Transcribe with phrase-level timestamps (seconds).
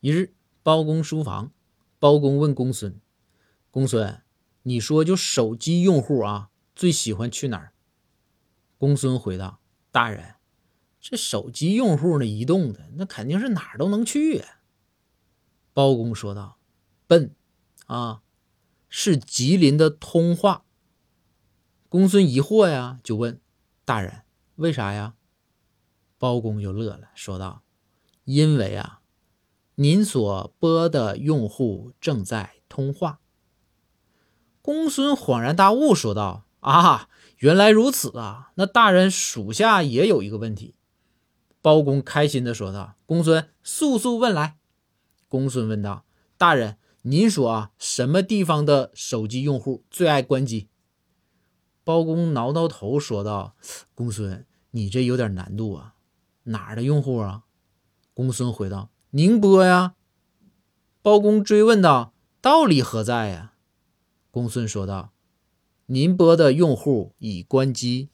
[0.00, 0.32] 一日，
[0.62, 1.52] 包公书房，
[1.98, 3.00] 包公问公孙
[3.72, 4.22] ：“公孙，
[4.62, 7.72] 你说就手机用户啊，最喜欢去哪儿？”
[8.78, 10.36] 公孙回道：“大人，
[11.00, 14.60] 这手机用户呢，移动的那肯定是哪儿都能去呀。”
[15.74, 16.58] 包公说道
[17.08, 17.34] ：“笨
[17.86, 18.22] 啊，
[18.88, 20.64] 是吉林的通化。”
[21.90, 23.40] 公孙疑惑呀，就问
[23.84, 24.22] ：“大人，
[24.54, 25.16] 为啥呀？”
[26.18, 27.64] 包公就乐了，说道
[28.22, 28.94] ：“因为啊。”
[29.80, 33.20] 您所拨的用户正在通话。
[34.60, 38.50] 公孙恍然大悟，说道：“啊，原来如此啊！
[38.56, 40.74] 那大人属下也有一个问题。”
[41.62, 44.58] 包公开心的说道：“公孙，速速问来。”
[45.28, 46.04] 公孙问道
[46.36, 50.68] ：“大人，您说啊，什么地方的手机用户最爱关机？”
[51.84, 53.54] 包公挠挠头，说道
[53.94, 55.94] ：“公孙，你这有点难度啊，
[56.42, 57.44] 哪儿的用户啊？”
[58.12, 58.90] 公孙回道。
[59.12, 59.94] 宁波呀，
[61.00, 62.12] 包公追问道
[62.42, 63.54] ：“道理何在呀？”
[64.30, 65.12] 公孙说道
[65.86, 68.10] ：“宁波的用户已关机。”